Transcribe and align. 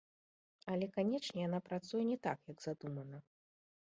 Але, 0.75 0.85
канечне, 0.95 1.39
яна 1.47 1.59
працуе 1.67 2.01
не 2.11 2.17
так, 2.25 2.39
як 2.53 2.57
задумана. 2.65 3.17